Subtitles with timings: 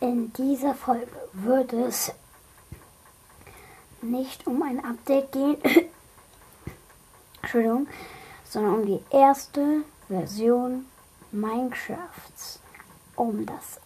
[0.00, 2.12] In dieser Folge wird es
[4.00, 5.56] nicht um ein Update gehen,
[7.42, 7.88] Entschuldigung,
[8.44, 10.86] sondern um die erste Version
[11.32, 12.60] Minecrafts,
[13.16, 13.80] um das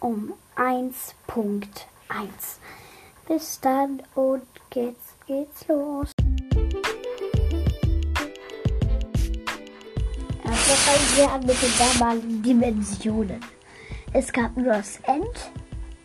[0.00, 1.66] um 1.1.
[3.26, 6.12] Bis dann und jetzt geht's los.
[10.44, 13.57] Also fangen wir an mit den damaligen Dimensionen.
[14.12, 15.50] Es gab das End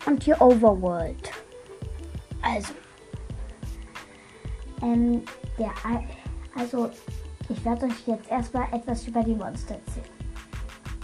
[0.06, 1.30] und die Overworld.
[2.42, 2.74] Also,
[4.82, 5.22] ähm,
[5.58, 5.72] der,
[6.54, 6.90] also
[7.48, 10.14] ich werde euch jetzt erstmal etwas über die Monster erzählen.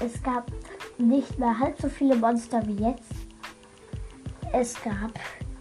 [0.00, 0.50] Es gab
[0.98, 3.12] nicht mehr halb so viele Monster wie jetzt.
[4.52, 5.12] Es gab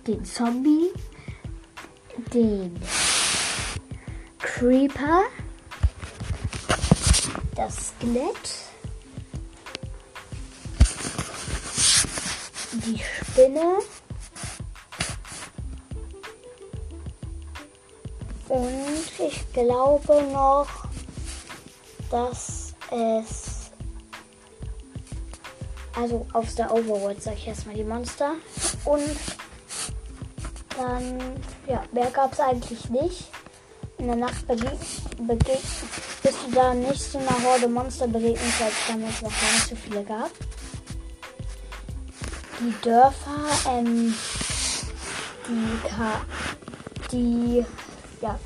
[0.05, 0.89] den Zombie,
[2.33, 2.77] den
[4.39, 5.23] Creeper,
[7.55, 8.68] das Skelett,
[12.89, 13.79] die Spinne.
[18.47, 20.67] Und ich glaube noch,
[22.09, 23.71] dass es
[25.95, 28.35] also auf der Overworld sage ich erstmal die Monster.
[28.85, 29.17] Und
[30.77, 31.19] dann
[31.67, 33.29] ja mehr gab es eigentlich nicht.
[33.97, 34.63] In der Nacht bist
[36.23, 39.75] du da nicht zu einer Horde Monster begegnet, weil es damals noch gar nicht so
[39.75, 40.31] viele gab
[42.59, 44.13] die Dörfer, ähm,
[45.47, 46.21] die, Ka
[47.11, 47.65] die,
[48.21, 48.37] ja,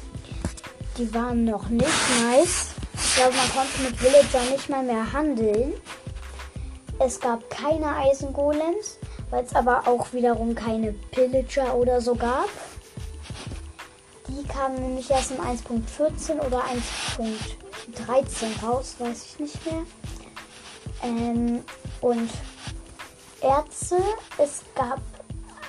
[0.98, 1.88] die waren noch nicht
[2.22, 2.68] nice.
[2.94, 5.74] Ich glaube, man konnte mit Villager nicht mal mehr handeln.
[7.00, 12.50] Es gab keine Eisengolems, weil es aber auch wiederum keine Pillager oder so gab.
[14.28, 16.64] Die kamen nämlich erst in 1.14 oder
[17.18, 19.84] 1.13 raus, weiß ich nicht mehr.
[21.04, 21.64] Ähm,
[22.02, 22.30] und
[23.44, 24.02] Erze.
[24.38, 25.00] Es gab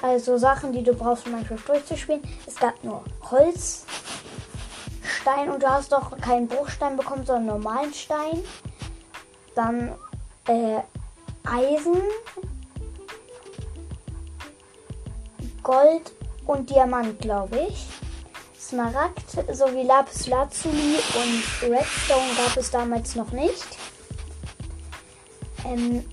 [0.02, 2.22] also Sachen, die du brauchst, um Minecraft durchzuspielen.
[2.46, 3.86] Es gab nur Holz,
[5.02, 8.42] Stein und du hast doch keinen Bruchstein bekommen, sondern normalen Stein.
[9.54, 9.94] Dann
[10.46, 10.80] äh,
[11.44, 12.02] Eisen,
[15.62, 16.12] Gold
[16.46, 17.86] und Diamant, glaube ich.
[18.60, 23.78] Smaragd sowie Lapis Lazuli und Redstone gab es damals noch nicht.
[25.66, 26.04] Ähm,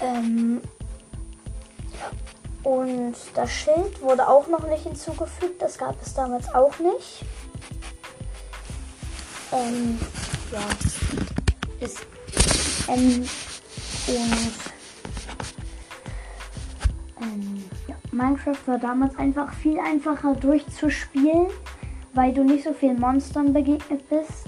[0.00, 0.60] Ähm,
[2.62, 5.60] und das Schild wurde auch noch nicht hinzugefügt.
[5.62, 7.24] Das gab es damals auch nicht.
[9.52, 9.98] Ähm,
[10.52, 10.60] ja.
[11.84, 12.00] Ist,
[12.88, 13.26] ähm,
[14.06, 14.52] und
[17.22, 17.96] ähm, ja.
[18.12, 21.46] Minecraft war damals einfach viel einfacher durchzuspielen,
[22.12, 24.46] weil du nicht so vielen Monstern begegnet bist.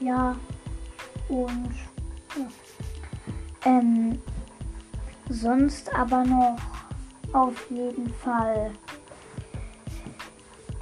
[0.00, 0.36] Ja.
[1.28, 1.74] Und
[2.36, 2.48] ja.
[3.64, 4.20] Ähm,
[5.28, 6.56] Sonst aber noch
[7.32, 8.70] auf jeden Fall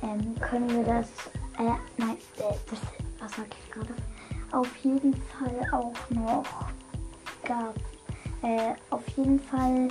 [0.03, 1.09] ähm, können wir das.
[1.59, 2.55] Äh, nein, äh,
[3.19, 3.95] was sag ich gerade?
[4.53, 6.45] Auf jeden Fall auch noch
[7.45, 7.75] gab.
[8.43, 9.89] Äh, auf jeden Fall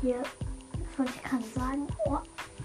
[0.00, 0.16] hier,
[0.96, 1.86] wollte ich gerade sagen?
[2.06, 2.18] Oh,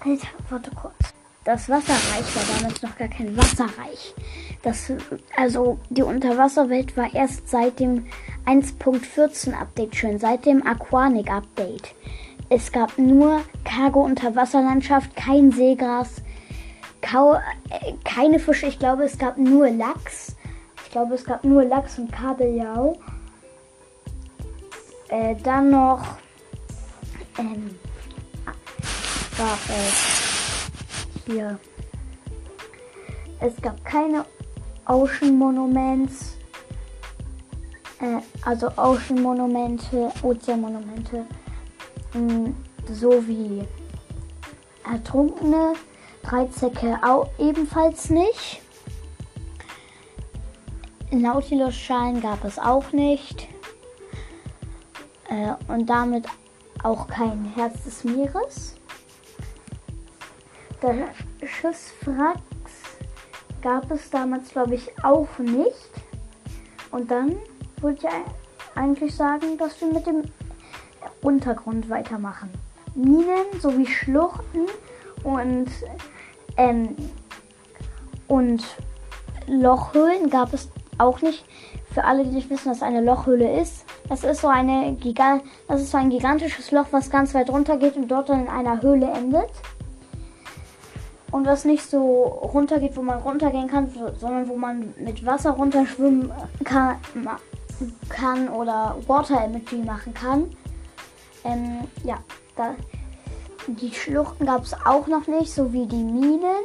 [0.04, 1.14] Alter, warte kurz.
[1.44, 4.16] Das Wasserreich war damals noch gar kein Wasserreich.
[4.62, 4.92] Das,
[5.36, 8.08] also die Unterwasserwelt war erst seit dem
[8.46, 11.96] 1.14 Update schön, seit dem Aquanic Update.
[12.50, 16.22] Es gab nur kargo Unterwasserlandschaft, kein Seegras,
[17.02, 18.68] kau, äh, keine Fische.
[18.68, 20.36] Ich glaube, es gab nur Lachs.
[20.84, 23.00] Ich glaube, es gab nur Lachs und Kabeljau.
[25.10, 26.18] Äh, dann noch
[27.38, 27.76] ähm,
[29.38, 30.70] gab es
[31.26, 31.60] hier.
[33.40, 34.26] Es gab keine
[34.86, 36.33] Ocean Monuments
[38.04, 41.26] äh, also Ocean-Monumente, Ozeanmonumente,
[42.14, 42.50] mm,
[42.92, 43.64] sowie
[44.86, 45.74] Ertrunkene,
[46.22, 48.62] Dreizecke auch ebenfalls nicht.
[51.12, 53.48] Nautilus-Schalen gab es auch nicht.
[55.30, 56.26] Äh, und damit
[56.84, 58.76] auch kein Herz des Meeres.
[60.82, 61.08] Der
[61.46, 62.42] Schiffswracks
[63.62, 65.92] gab es damals, glaube ich, auch nicht.
[66.92, 67.38] Und dann
[67.84, 70.24] würde ich eigentlich sagen, dass wir mit dem
[71.22, 72.50] Untergrund weitermachen.
[72.96, 74.66] Minen sowie Schluchten
[75.24, 75.68] und,
[76.58, 76.96] ähm,
[78.28, 78.64] und
[79.48, 81.46] Lochhöhlen gab es auch nicht.
[81.94, 85.82] Für alle, die nicht wissen, was eine Lochhöhle ist, das ist so eine Giga das
[85.82, 88.82] ist so ein gigantisches Loch, was ganz weit runter geht und dort dann in einer
[88.82, 89.52] Höhle endet.
[91.32, 92.00] Und was nicht so
[92.54, 93.90] runter geht, wo man runtergehen kann,
[94.20, 96.32] sondern wo man mit Wasser runterschwimmen
[96.64, 96.98] kann,
[98.10, 100.50] kann oder Water Imagery machen kann.
[101.44, 102.18] Ähm, ja,
[102.56, 102.76] da,
[103.68, 106.64] die Schluchten gab es auch noch nicht, so wie die Minen.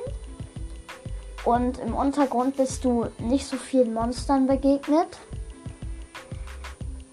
[1.44, 5.18] Und im Untergrund bist du nicht so vielen Monstern begegnet.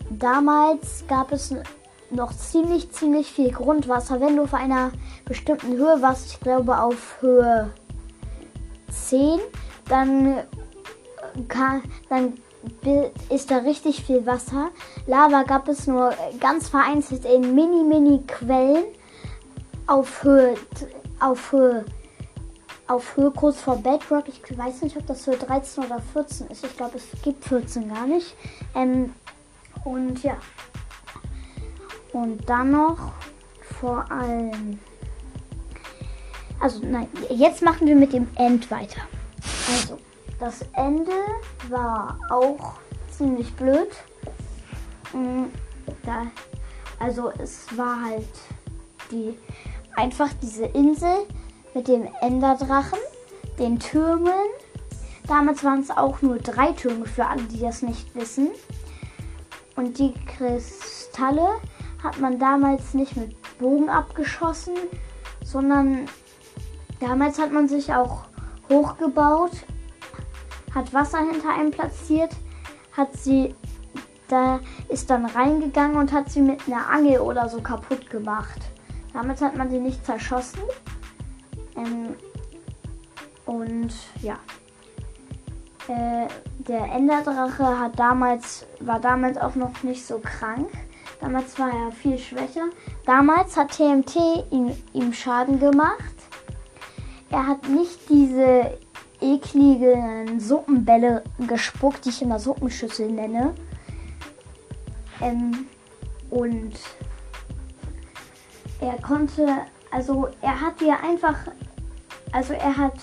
[0.09, 1.53] Damals gab es
[2.09, 4.19] noch ziemlich, ziemlich viel Grundwasser.
[4.21, 4.91] Wenn du auf einer
[5.25, 7.71] bestimmten Höhe warst, ich glaube auf Höhe
[8.89, 9.39] 10,
[9.88, 10.44] dann,
[11.48, 12.33] kann, dann
[13.29, 14.69] ist da richtig viel Wasser.
[15.07, 18.85] Lava gab es nur ganz vereinzelt in mini, mini Quellen
[19.88, 20.56] auf Höhe,
[21.19, 21.85] auf Höhe,
[22.88, 24.25] auf Höhe kurz vor Bedrock.
[24.27, 26.65] Ich weiß nicht, ob das Höhe 13 oder 14 ist.
[26.65, 28.35] Ich glaube, es gibt 14 gar nicht.
[28.73, 29.13] Ähm,
[29.83, 30.38] und ja.
[32.13, 33.13] Und dann noch
[33.79, 34.79] vor allem.
[36.59, 39.01] Also nein, jetzt machen wir mit dem End weiter.
[39.71, 39.97] Also,
[40.40, 41.12] das Ende
[41.70, 42.74] war auch
[43.10, 43.90] ziemlich blöd.
[45.14, 45.46] Mm,
[47.00, 48.28] also es war halt
[49.12, 49.38] die
[49.96, 51.26] einfach diese Insel
[51.74, 53.00] mit dem Enderdrachen,
[53.60, 54.34] den Türmen.
[55.28, 58.50] Damals waren es auch nur drei Türme für alle, die das nicht wissen.
[59.76, 61.48] Und die Kristalle
[62.04, 64.76] hat man damals nicht mit Bogen abgeschossen,
[65.44, 66.06] sondern
[67.00, 68.24] damals hat man sich auch
[68.70, 69.52] hochgebaut,
[70.75, 72.36] hat Wasser hinter einem platziert,
[72.95, 73.56] hat sie
[74.27, 78.60] da ist dann reingegangen und hat sie mit einer Angel oder so kaputt gemacht.
[79.13, 80.62] Damit hat man sie nicht zerschossen.
[81.75, 82.16] Ähm,
[83.45, 84.36] und ja.
[85.88, 86.27] Äh,
[86.57, 90.69] der Enderdrache hat damals, war damals auch noch nicht so krank.
[91.22, 92.69] Damals war er viel schwächer.
[93.06, 94.16] Damals hat TMT
[94.51, 96.16] ihm, ihm Schaden gemacht.
[97.30, 98.77] Er hat nicht diese
[99.21, 103.53] ekligen Suppenbälle gespuckt, die ich immer Suppenschüssel nenne.
[105.21, 105.67] Ähm,
[106.29, 106.73] und
[108.81, 109.47] er konnte,
[109.91, 111.35] also er hat dir einfach,
[112.31, 112.95] also er hat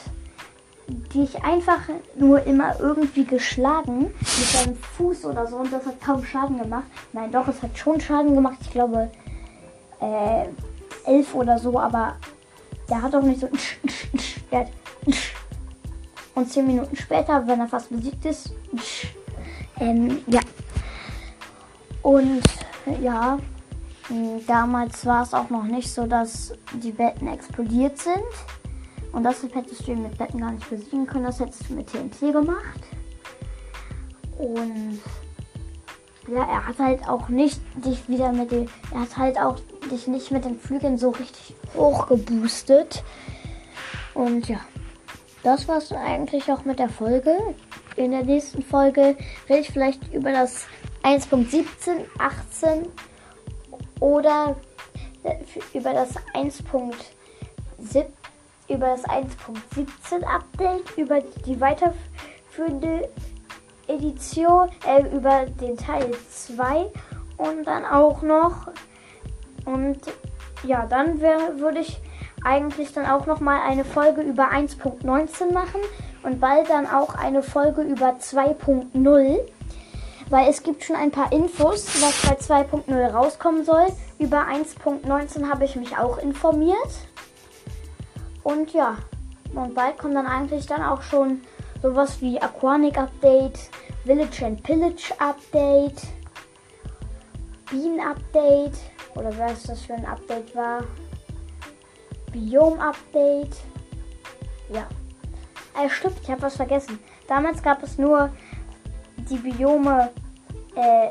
[1.14, 1.80] dich einfach
[2.16, 6.84] nur immer irgendwie geschlagen mit seinem Fuß oder so und das hat kaum Schaden gemacht.
[7.12, 8.58] Nein, doch, es hat schon Schaden gemacht.
[8.60, 9.10] Ich glaube,
[10.00, 10.46] äh,
[11.06, 12.16] elf oder so, aber
[12.88, 13.48] der hat auch nicht so.
[16.42, 18.52] und zehn Minuten später, wenn er fast besiegt ist,
[19.78, 20.40] ähm, ja.
[22.02, 22.42] Und
[23.00, 23.38] ja,
[24.46, 28.22] damals war es auch noch nicht so, dass die Betten explodiert sind.
[29.12, 31.24] Und das hättest du mit Betten gar nicht besiegen können.
[31.24, 32.80] Das hättest du mit TNT gemacht.
[34.38, 35.00] Und
[36.28, 38.68] ja, er hat halt auch nicht dich wieder mit dem.
[38.92, 39.60] Er hat halt auch
[39.90, 43.04] dich nicht mit den Flügeln so richtig hoch geboostet.
[44.14, 44.60] Und ja,
[45.42, 47.36] das war es eigentlich auch mit der Folge.
[47.96, 49.16] In der nächsten Folge
[49.48, 50.66] rede ich vielleicht über das
[51.02, 51.64] 1.17,
[52.18, 52.88] 18
[54.00, 54.56] oder
[55.74, 58.06] über das 1.17
[58.68, 63.08] über das 1.17 Update, über die weiterführende
[63.86, 66.90] Edition, äh, über den Teil 2
[67.36, 68.68] und dann auch noch
[69.64, 69.98] und
[70.64, 72.00] ja, dann würde ich
[72.44, 75.80] eigentlich dann auch noch mal eine Folge über 1.19 machen
[76.22, 79.38] und bald dann auch eine Folge über 2.0,
[80.30, 83.86] weil es gibt schon ein paar Infos, was bei 2.0 rauskommen soll.
[84.18, 87.08] Über 1.19 habe ich mich auch informiert.
[88.42, 88.96] Und ja,
[89.54, 91.42] und bald kommt dann eigentlich dann auch schon
[91.82, 93.58] sowas wie Aquanic Update,
[94.04, 96.02] Village and Pillage Update,
[97.70, 98.78] Bean Update
[99.14, 100.82] oder was das für ein Update war.
[102.32, 103.56] Biom Update.
[104.70, 104.88] Ja.
[105.78, 106.98] Äh, stimmt, ich habe was vergessen.
[107.28, 108.30] Damals gab es nur
[109.16, 110.10] die Biome
[110.74, 111.10] äh,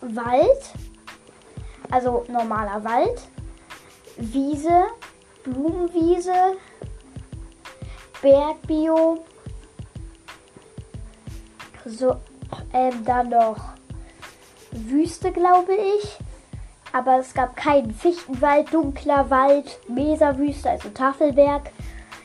[0.00, 0.74] Wald,
[1.90, 3.28] also normaler Wald,
[4.16, 4.84] Wiese,
[5.44, 6.56] Blumenwiese,
[8.20, 9.24] Bergbio,
[11.84, 12.16] so,
[12.72, 13.74] ähm, dann noch
[14.70, 16.18] Wüste, glaube ich.
[16.94, 21.72] Aber es gab keinen Fichtenwald, dunkler Wald, Meserwüste, also Tafelberg.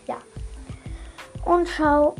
[0.06, 0.18] Ja.
[1.44, 2.14] Und schau,